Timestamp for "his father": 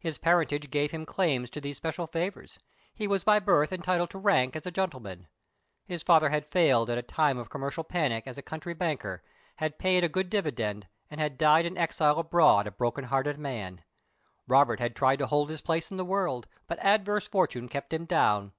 5.86-6.30